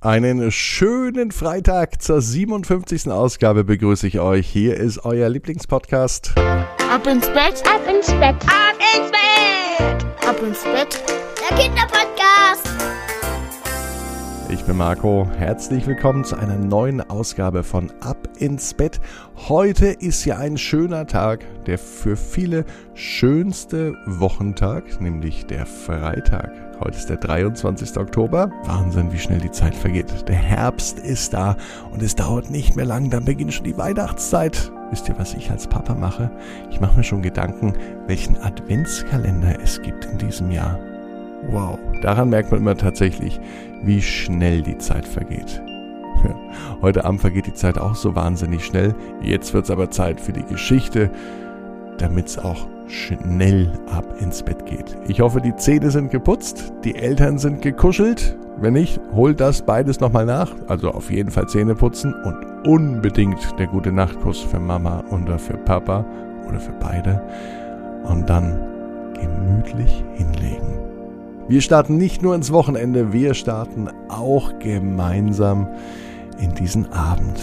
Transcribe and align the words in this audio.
Einen 0.00 0.52
schönen 0.52 1.32
Freitag 1.32 2.00
zur 2.00 2.22
57. 2.22 3.10
Ausgabe 3.10 3.64
begrüße 3.64 4.06
ich 4.06 4.20
euch. 4.20 4.46
Hier 4.46 4.76
ist 4.76 5.04
euer 5.04 5.28
Lieblingspodcast. 5.28 6.34
Ab 6.36 7.04
ins 7.08 7.26
Bett, 7.30 7.64
ab 7.66 7.80
ins 7.92 8.06
Bett, 8.06 8.36
ab 8.46 8.78
ins 8.94 9.10
Bett, 9.10 10.06
ab 10.24 10.36
ins 10.40 10.62
Bett. 10.62 11.02
Der 11.02 11.04
Kinderpodcast. 11.04 11.27
Bin 14.68 14.76
Marco. 14.76 15.26
Herzlich 15.38 15.86
willkommen 15.86 16.24
zu 16.24 16.36
einer 16.36 16.58
neuen 16.58 17.00
Ausgabe 17.00 17.64
von 17.64 17.90
Ab 18.00 18.28
ins 18.36 18.74
Bett. 18.74 19.00
Heute 19.48 19.86
ist 19.86 20.26
ja 20.26 20.36
ein 20.36 20.58
schöner 20.58 21.06
Tag, 21.06 21.42
der 21.64 21.78
für 21.78 22.18
viele 22.18 22.66
schönste 22.92 23.94
Wochentag, 24.04 25.00
nämlich 25.00 25.46
der 25.46 25.64
Freitag. 25.64 26.52
Heute 26.80 26.98
ist 26.98 27.08
der 27.08 27.16
23. 27.16 27.96
Oktober. 27.96 28.52
Wahnsinn, 28.64 29.10
wie 29.10 29.18
schnell 29.18 29.40
die 29.40 29.50
Zeit 29.50 29.74
vergeht. 29.74 30.28
Der 30.28 30.36
Herbst 30.36 30.98
ist 30.98 31.32
da 31.32 31.56
und 31.90 32.02
es 32.02 32.14
dauert 32.14 32.50
nicht 32.50 32.76
mehr 32.76 32.84
lang, 32.84 33.08
dann 33.08 33.24
beginnt 33.24 33.54
schon 33.54 33.64
die 33.64 33.78
Weihnachtszeit. 33.78 34.70
Wisst 34.90 35.08
ihr, 35.08 35.18
was 35.18 35.32
ich 35.32 35.50
als 35.50 35.66
Papa 35.66 35.94
mache? 35.94 36.30
Ich 36.70 36.78
mache 36.78 36.94
mir 36.94 37.04
schon 37.04 37.22
Gedanken, 37.22 37.72
welchen 38.06 38.36
Adventskalender 38.36 39.62
es 39.62 39.80
gibt 39.80 40.04
in 40.04 40.18
diesem 40.18 40.50
Jahr. 40.50 40.78
Wow, 41.46 41.78
daran 42.02 42.30
merkt 42.30 42.50
man 42.50 42.60
immer 42.60 42.76
tatsächlich, 42.76 43.40
wie 43.82 44.02
schnell 44.02 44.62
die 44.62 44.78
Zeit 44.78 45.06
vergeht. 45.06 45.62
Heute 46.82 47.04
Abend 47.04 47.20
vergeht 47.20 47.46
die 47.46 47.54
Zeit 47.54 47.78
auch 47.78 47.94
so 47.94 48.14
wahnsinnig 48.14 48.64
schnell. 48.64 48.94
Jetzt 49.22 49.54
wird 49.54 49.64
es 49.64 49.70
aber 49.70 49.90
Zeit 49.90 50.20
für 50.20 50.32
die 50.32 50.44
Geschichte, 50.44 51.10
damit 51.98 52.26
es 52.26 52.38
auch 52.38 52.66
schnell 52.88 53.70
ab 53.90 54.04
ins 54.20 54.42
Bett 54.42 54.66
geht. 54.66 54.96
Ich 55.06 55.20
hoffe, 55.20 55.40
die 55.40 55.54
Zähne 55.56 55.90
sind 55.90 56.10
geputzt, 56.10 56.72
die 56.84 56.94
Eltern 56.96 57.38
sind 57.38 57.62
gekuschelt. 57.62 58.36
Wenn 58.60 58.72
nicht, 58.72 59.00
holt 59.14 59.40
das 59.40 59.62
beides 59.62 60.00
nochmal 60.00 60.26
nach. 60.26 60.50
Also 60.66 60.90
auf 60.90 61.10
jeden 61.10 61.30
Fall 61.30 61.46
Zähne 61.48 61.74
putzen 61.74 62.14
und 62.24 62.66
unbedingt 62.66 63.38
der 63.58 63.68
gute 63.68 63.92
Nachtkuss 63.92 64.40
für 64.40 64.58
Mama 64.58 65.04
oder 65.10 65.38
für 65.38 65.56
Papa 65.56 66.04
oder 66.48 66.58
für 66.58 66.72
beide. 66.80 67.22
Und 68.04 68.28
dann 68.28 68.58
gemütlich 69.14 70.04
hinlegen. 70.14 70.87
Wir 71.48 71.62
starten 71.62 71.96
nicht 71.96 72.20
nur 72.20 72.34
ins 72.34 72.52
Wochenende, 72.52 73.10
wir 73.14 73.32
starten 73.32 73.88
auch 74.10 74.58
gemeinsam 74.58 75.66
in 76.38 76.54
diesen 76.54 76.92
Abend. 76.92 77.40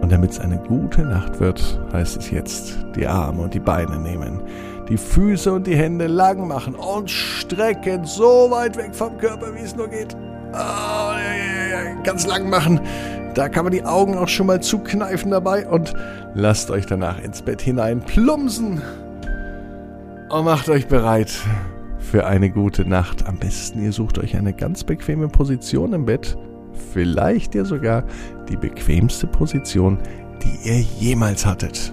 Und 0.00 0.12
damit 0.12 0.30
es 0.30 0.38
eine 0.38 0.58
gute 0.58 1.02
Nacht 1.02 1.40
wird, 1.40 1.80
heißt 1.92 2.18
es 2.18 2.30
jetzt 2.30 2.78
die 2.94 3.04
Arme 3.04 3.42
und 3.42 3.52
die 3.52 3.58
Beine 3.58 3.98
nehmen, 3.98 4.40
die 4.88 4.96
Füße 4.96 5.52
und 5.52 5.66
die 5.66 5.74
Hände 5.74 6.06
lang 6.06 6.46
machen 6.46 6.76
und 6.76 7.10
strecken 7.10 8.04
so 8.04 8.48
weit 8.52 8.76
weg 8.76 8.94
vom 8.94 9.18
Körper, 9.18 9.52
wie 9.56 9.64
es 9.64 9.74
nur 9.74 9.88
geht. 9.88 10.16
Oh, 10.52 12.02
ganz 12.04 12.28
lang 12.28 12.48
machen. 12.48 12.80
Da 13.34 13.48
kann 13.48 13.64
man 13.64 13.72
die 13.72 13.84
Augen 13.84 14.16
auch 14.16 14.28
schon 14.28 14.46
mal 14.46 14.62
zukneifen 14.62 15.32
dabei 15.32 15.66
und 15.66 15.94
lasst 16.34 16.70
euch 16.70 16.86
danach 16.86 17.20
ins 17.20 17.42
Bett 17.42 17.60
hinein 17.60 18.02
plumpsen 18.02 18.80
und 20.30 20.44
macht 20.44 20.68
euch 20.68 20.86
bereit 20.86 21.32
für 22.10 22.26
eine 22.26 22.50
gute 22.50 22.84
Nacht. 22.88 23.26
Am 23.26 23.38
besten 23.38 23.82
ihr 23.82 23.92
sucht 23.92 24.18
euch 24.18 24.36
eine 24.36 24.52
ganz 24.52 24.84
bequeme 24.84 25.28
Position 25.28 25.92
im 25.92 26.06
Bett 26.06 26.36
vielleicht 26.92 27.54
ja 27.54 27.64
sogar 27.64 28.04
die 28.48 28.56
bequemste 28.56 29.26
Position, 29.26 29.98
die 30.42 30.68
ihr 30.68 30.80
jemals 30.80 31.46
hattet. 31.46 31.92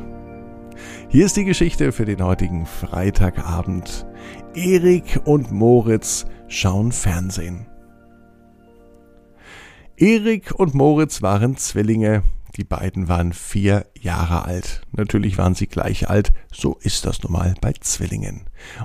Hier 1.09 1.25
ist 1.25 1.37
die 1.37 1.45
Geschichte 1.45 1.91
für 1.91 2.05
den 2.05 2.23
heutigen 2.23 2.65
Freitagabend. 2.65 4.05
Erik 4.55 5.21
und 5.25 5.51
Moritz 5.51 6.25
schauen 6.47 6.91
Fernsehen. 6.91 7.67
Erik 9.95 10.53
und 10.55 10.73
Moritz 10.73 11.21
waren 11.21 11.55
Zwillinge. 11.57 12.23
Die 12.55 12.63
beiden 12.63 13.07
waren 13.07 13.33
vier 13.33 13.87
Jahre 13.99 14.45
alt. 14.45 14.81
Natürlich 14.91 15.39
waren 15.39 15.55
sie 15.55 15.65
gleich 15.65 16.09
alt, 16.09 16.31
so 16.51 16.77
ist 16.81 17.05
das 17.05 17.23
nun 17.23 17.31
mal 17.31 17.55
bei 17.61 17.73
Zwillingen. 17.73 18.41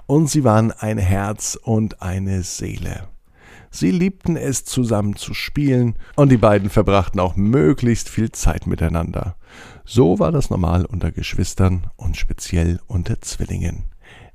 Und 0.07 0.31
sie 0.31 0.43
waren 0.43 0.73
ein 0.73 0.97
Herz 0.97 1.59
und 1.61 2.01
eine 2.01 2.43
Seele. 2.43 3.09
Sie 3.71 3.91
liebten 3.91 4.37
es 4.37 4.65
zusammen 4.65 5.17
zu 5.17 5.35
spielen 5.35 5.97
und 6.17 6.31
die 6.31 6.39
beiden 6.39 6.71
verbrachten 6.71 7.21
auch 7.21 7.37
möglichst 7.37 8.09
viel 8.09 8.33
Zeit 8.33 8.67
miteinander. 8.67 9.37
So 9.85 10.19
war 10.19 10.33
das 10.33 10.49
normal 10.49 10.87
unter 10.87 11.13
Geschwistern 11.13 11.89
und 11.97 12.17
speziell 12.17 12.81
unter 12.87 13.21
Zwillingen. 13.21 13.85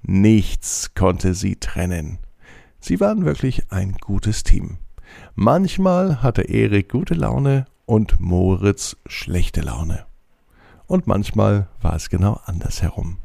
Nichts 0.03 0.93
konnte 0.93 1.33
sie 1.33 1.55
trennen. 1.55 2.19
Sie 2.79 2.99
waren 2.99 3.25
wirklich 3.25 3.71
ein 3.71 3.93
gutes 3.93 4.43
Team. 4.43 4.77
Manchmal 5.33 6.21
hatte 6.21 6.43
Erik 6.43 6.89
gute 6.89 7.15
Laune 7.15 7.65
und 7.85 8.19
Moritz 8.19 8.97
schlechte 9.05 9.61
Laune. 9.61 10.05
Und 10.87 11.07
manchmal 11.07 11.67
war 11.81 11.95
es 11.95 12.09
genau 12.09 12.39
andersherum. 12.45 13.17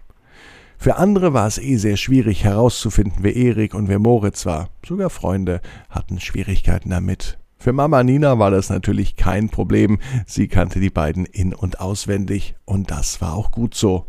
Für 0.79 0.97
andere 0.97 1.35
war 1.35 1.47
es 1.47 1.59
eh 1.59 1.77
sehr 1.77 1.97
schwierig 1.97 2.45
herauszufinden, 2.45 3.19
wer 3.23 3.35
Erik 3.35 3.75
und 3.75 3.89
wer 3.89 3.99
Moritz 3.99 4.47
war. 4.47 4.69
Sogar 4.87 5.11
Freunde 5.11 5.61
hatten 5.91 6.21
Schwierigkeiten 6.21 6.91
damit. 6.91 7.39
Für 7.61 7.73
Mama 7.73 8.05
Nina 8.05 8.39
war 8.39 8.53
das 8.53 8.71
natürlich 8.71 9.17
kein 9.17 9.49
Problem. 9.49 9.99
Sie 10.27 10.47
kannte 10.47 10.79
die 10.79 10.91
beiden 10.91 11.27
in 11.27 11.53
und 11.53 11.81
auswendig 11.81 12.55
und 12.65 12.93
das 12.93 13.21
war 13.21 13.35
auch 13.35 13.51
gut 13.51 13.75
so. 13.75 14.07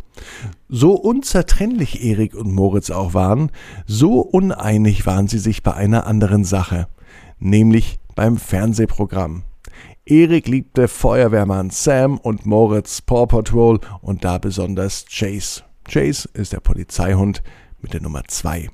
So 0.68 0.94
unzertrennlich 0.94 2.04
Erik 2.06 2.36
und 2.36 2.54
Moritz 2.54 2.92
auch 2.92 3.16
waren, 3.16 3.52
so 3.88 4.20
uneinig 4.20 5.08
waren 5.08 5.28
sie 5.28 5.40
sich 5.40 5.64
bei 5.64 5.74
einer 5.74 6.06
anderen 6.06 6.44
Sache, 6.44 6.88
nämlich 7.40 8.00
beim 8.14 8.38
Fernsehprogramm. 8.38 9.44
Erik 10.10 10.48
liebte 10.48 10.88
Feuerwehrmann 10.88 11.70
Sam 11.70 12.18
und 12.18 12.48
Moritz 12.48 13.00
Paw 13.00 13.28
Patrol 13.28 13.80
und 14.02 14.26
da 14.26 14.40
besonders 14.40 15.06
Chase. 15.06 15.62
Chase 15.88 16.28
ist 16.34 16.52
der 16.52 16.62
Polizeihund 16.62 17.44
mit 17.80 17.94
der 17.94 18.02
Nummer 18.02 18.24
2. 18.28 18.70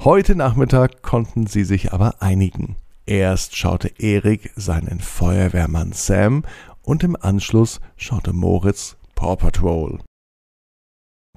Heute 0.00 0.36
Nachmittag 0.36 1.00
konnten 1.00 1.46
sie 1.46 1.64
sich 1.64 1.94
aber 1.94 2.20
einigen. 2.20 2.76
Erst 3.06 3.56
schaute 3.56 3.92
Erik 3.98 4.50
seinen 4.54 5.00
Feuerwehrmann 5.00 5.92
Sam 5.92 6.44
und 6.82 7.02
im 7.02 7.16
Anschluss 7.18 7.80
schaute 7.96 8.34
Moritz 8.34 8.96
Paw 9.14 9.36
Patrol. 9.36 10.00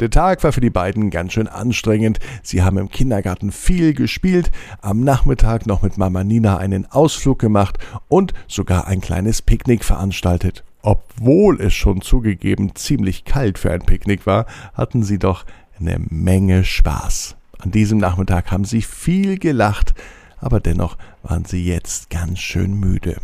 Der 0.02 0.10
Tag 0.10 0.44
war 0.44 0.52
für 0.52 0.60
die 0.60 0.70
beiden 0.70 1.10
ganz 1.10 1.32
schön 1.32 1.48
anstrengend. 1.48 2.20
Sie 2.44 2.62
haben 2.62 2.78
im 2.78 2.90
Kindergarten 2.90 3.54
viel 3.54 3.94
gespielt, 3.94 4.52
am 4.82 5.06
Nachmittag 5.06 5.68
noch 5.68 5.84
mit 5.84 5.98
Mama 5.98 6.26
Nina 6.26 6.58
einen 6.58 6.86
Ausflug 6.86 7.40
gemacht 7.40 7.78
und 8.10 8.34
sogar 8.46 8.88
ein 8.88 9.00
kleines 9.00 9.42
Picknick 9.42 9.86
veranstaltet. 9.86 10.66
Obwohl 10.82 11.62
es 11.62 11.74
schon 11.74 12.02
zugegeben 12.02 12.76
ziemlich 12.76 13.24
kalt 13.24 13.58
für 13.58 13.72
ein 13.72 13.86
Picknick 13.86 14.26
war, 14.26 14.48
hatten 14.74 15.02
sie 15.02 15.18
doch 15.18 15.46
eine 15.80 15.96
Menge 16.10 16.66
Spaß. 16.66 17.38
An 17.60 17.72
diesem 17.72 17.98
Nachmittag 17.98 18.52
haben 18.52 18.66
sie 18.66 18.82
viel 18.82 19.40
gelacht, 19.40 19.94
aber 20.40 20.60
dennoch 20.60 20.98
waren 21.24 21.46
sie 21.46 21.66
jetzt 21.66 22.10
ganz 22.10 22.40
schön 22.40 22.78
müde. 22.78 23.22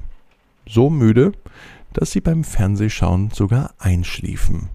So 0.66 0.90
müde, 0.90 1.34
dass 1.92 2.12
sie 2.12 2.22
beim 2.22 2.46
Fernsehschauen 2.46 3.32
sogar 3.32 3.74
einschliefen. 3.78 4.70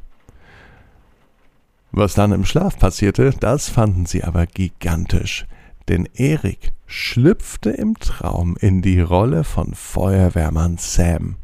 Was 1.92 2.14
dann 2.14 2.32
im 2.32 2.44
Schlaf 2.44 2.78
passierte, 2.78 3.30
das 3.38 3.68
fanden 3.68 4.06
sie 4.06 4.24
aber 4.24 4.46
gigantisch, 4.46 5.46
denn 5.88 6.08
Erik 6.14 6.72
schlüpfte 6.86 7.70
im 7.70 7.98
Traum 7.98 8.56
in 8.60 8.82
die 8.82 9.00
Rolle 9.00 9.44
von 9.44 9.74
Feuerwehrmann 9.74 10.76
Sam. 10.78 11.36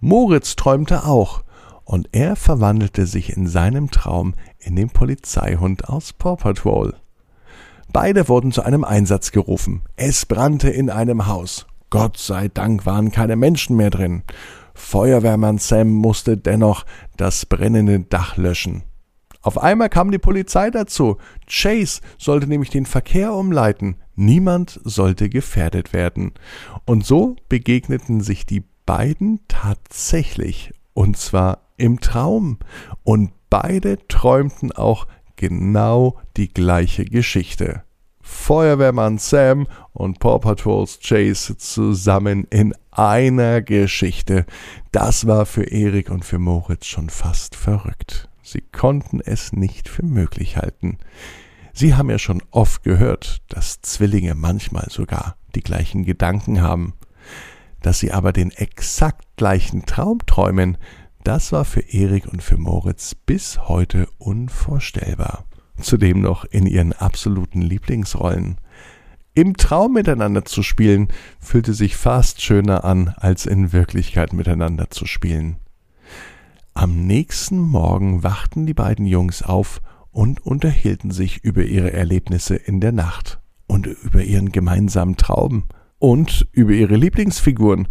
Moritz 0.00 0.56
träumte 0.56 1.04
auch, 1.04 1.42
und 1.84 2.08
er 2.12 2.36
verwandelte 2.36 3.06
sich 3.06 3.36
in 3.36 3.46
seinem 3.46 3.90
Traum 3.90 4.34
in 4.58 4.76
den 4.76 4.90
Polizeihund 4.90 5.88
aus 5.88 6.12
Paw 6.12 6.36
Patrol. 6.36 6.94
Beide 7.92 8.28
wurden 8.28 8.52
zu 8.52 8.62
einem 8.62 8.84
Einsatz 8.84 9.32
gerufen. 9.32 9.82
Es 9.96 10.24
brannte 10.24 10.70
in 10.70 10.88
einem 10.88 11.26
Haus. 11.26 11.66
Gott 11.90 12.16
sei 12.16 12.48
Dank 12.48 12.86
waren 12.86 13.10
keine 13.12 13.36
Menschen 13.36 13.76
mehr 13.76 13.90
drin. 13.90 14.22
Feuerwehrmann 14.74 15.58
Sam 15.58 15.90
musste 15.90 16.38
dennoch 16.38 16.86
das 17.16 17.44
brennende 17.44 18.00
Dach 18.00 18.38
löschen. 18.38 18.84
Auf 19.42 19.58
einmal 19.58 19.88
kam 19.88 20.10
die 20.10 20.18
Polizei 20.18 20.70
dazu. 20.70 21.18
Chase 21.48 22.00
sollte 22.16 22.46
nämlich 22.46 22.70
den 22.70 22.86
Verkehr 22.86 23.34
umleiten. 23.34 23.96
Niemand 24.14 24.80
sollte 24.84 25.28
gefährdet 25.28 25.92
werden. 25.92 26.32
Und 26.86 27.04
so 27.04 27.36
begegneten 27.48 28.20
sich 28.20 28.46
die 28.46 28.62
beiden 28.86 29.40
tatsächlich, 29.48 30.72
und 30.94 31.16
zwar 31.16 31.66
im 31.76 32.00
Traum, 32.00 32.58
und 33.02 33.32
beide 33.50 33.98
träumten 34.06 34.70
auch 34.72 35.06
genau 35.36 36.18
die 36.36 36.48
gleiche 36.48 37.04
Geschichte. 37.04 37.82
Feuerwehrmann 38.20 39.18
Sam 39.18 39.66
und 39.92 40.20
Paw 40.20 40.38
Patrols 40.38 41.00
Chase 41.00 41.56
zusammen 41.56 42.46
in 42.50 42.72
einer 42.92 43.60
Geschichte. 43.60 44.46
Das 44.92 45.26
war 45.26 45.44
für 45.46 45.64
Erik 45.64 46.10
und 46.10 46.24
für 46.24 46.38
Moritz 46.38 46.86
schon 46.86 47.10
fast 47.10 47.56
verrückt. 47.56 48.28
Sie 48.42 48.60
konnten 48.60 49.20
es 49.20 49.52
nicht 49.52 49.88
für 49.88 50.04
möglich 50.04 50.56
halten. 50.56 50.98
Sie 51.72 51.94
haben 51.94 52.10
ja 52.10 52.18
schon 52.18 52.42
oft 52.50 52.82
gehört, 52.82 53.42
dass 53.48 53.80
Zwillinge 53.80 54.34
manchmal 54.34 54.88
sogar 54.90 55.36
die 55.54 55.62
gleichen 55.62 56.04
Gedanken 56.04 56.60
haben. 56.60 56.94
Dass 57.80 57.98
sie 57.98 58.12
aber 58.12 58.32
den 58.32 58.50
exakt 58.50 59.24
gleichen 59.36 59.86
Traum 59.86 60.18
träumen, 60.26 60.76
das 61.24 61.52
war 61.52 61.64
für 61.64 61.80
Erik 61.80 62.26
und 62.26 62.42
für 62.42 62.58
Moritz 62.58 63.14
bis 63.14 63.68
heute 63.68 64.08
unvorstellbar. 64.18 65.44
Zudem 65.80 66.20
noch 66.20 66.44
in 66.44 66.66
ihren 66.66 66.92
absoluten 66.92 67.62
Lieblingsrollen. 67.62 68.58
Im 69.34 69.56
Traum 69.56 69.94
miteinander 69.94 70.44
zu 70.44 70.62
spielen, 70.62 71.08
fühlte 71.40 71.72
sich 71.72 71.96
fast 71.96 72.42
schöner 72.42 72.84
an, 72.84 73.14
als 73.16 73.46
in 73.46 73.72
Wirklichkeit 73.72 74.32
miteinander 74.32 74.90
zu 74.90 75.06
spielen. 75.06 75.56
Am 76.74 77.06
nächsten 77.06 77.58
Morgen 77.58 78.22
wachten 78.22 78.64
die 78.64 78.74
beiden 78.74 79.04
Jungs 79.04 79.42
auf 79.42 79.82
und 80.10 80.44
unterhielten 80.44 81.10
sich 81.10 81.44
über 81.44 81.64
ihre 81.64 81.92
Erlebnisse 81.92 82.56
in 82.56 82.80
der 82.80 82.92
Nacht 82.92 83.40
und 83.66 83.86
über 83.86 84.22
ihren 84.22 84.52
gemeinsamen 84.52 85.16
Traum 85.16 85.64
und 85.98 86.48
über 86.52 86.72
ihre 86.72 86.96
Lieblingsfiguren. 86.96 87.88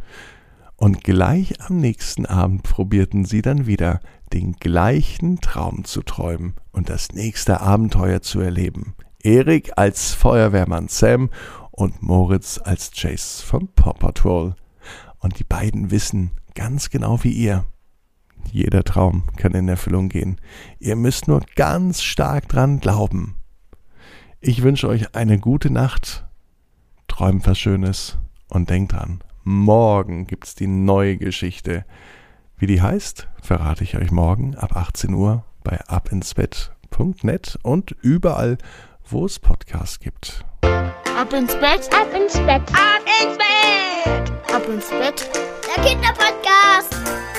Und 0.76 1.04
gleich 1.04 1.62
am 1.62 1.78
nächsten 1.78 2.26
Abend 2.26 2.64
probierten 2.64 3.24
sie 3.24 3.44
dann 3.44 3.68
wieder, 3.68 4.00
den 4.34 4.54
gleichen 4.54 5.40
Traum 5.42 5.84
zu 5.86 6.02
träumen 6.02 6.56
und 6.72 6.90
das 6.90 7.12
nächste 7.12 7.62
Abenteuer 7.62 8.22
zu 8.22 8.40
erleben. 8.40 8.96
Erik 9.22 9.74
als 9.76 10.14
Feuerwehrmann 10.14 10.88
Sam 10.88 11.30
und 11.70 12.02
Moritz 12.02 12.60
als 12.64 12.92
Chase 12.92 13.46
vom 13.46 13.68
Paw 13.76 13.94
Patrol. 13.94 14.56
Und 15.20 15.38
die 15.38 15.44
beiden 15.44 15.92
wissen 15.92 16.32
ganz 16.56 16.90
genau 16.90 17.24
wie 17.24 17.32
ihr, 17.32 17.66
jeder 18.52 18.84
Traum 18.84 19.24
kann 19.38 19.54
in 19.54 19.68
Erfüllung 19.68 20.10
gehen. 20.10 20.40
Ihr 20.80 20.96
müsst 20.96 21.28
nur 21.28 21.42
ganz 21.56 22.02
stark 22.02 22.48
dran 22.50 22.80
glauben. 22.80 23.36
Ich 24.40 24.64
wünsche 24.64 24.88
euch 24.88 25.16
eine 25.16 25.40
gute 25.40 25.70
Nacht, 25.72 26.26
träumt 27.08 27.46
was 27.46 27.60
Schönes 27.60 28.18
und 28.50 28.70
denkt 28.70 28.94
dran, 28.94 29.24
morgen 29.44 30.26
gibt's 30.26 30.56
die 30.56 30.68
neue 30.68 31.18
Geschichte. 31.18 31.86
Wie 32.58 32.68
die 32.68 32.82
heißt, 32.82 33.28
verrate 33.42 33.84
ich 33.84 33.98
euch 33.98 34.12
morgen 34.12 34.56
ab 34.56 34.76
18 34.76 35.14
Uhr 35.14 35.44
bei 35.64 35.80
abinsbett.net 35.88 37.60
und 37.64 37.92
überall, 38.02 38.58
wo 39.08 39.26
es 39.26 39.40
Podcasts 39.40 40.00
gibt. 40.00 40.46
Ab 40.62 41.34
ins 41.34 41.54
Bett, 41.56 41.90
ab 41.94 42.08
ins 42.16 42.34
Bett, 42.40 42.62
ab 42.74 43.02
ins 43.22 43.38
Bett, 43.38 44.32
ab 44.54 44.68
ins 44.68 44.90
Bett, 44.90 45.30
der 45.68 45.84
Kinderpodcast. 45.84 47.31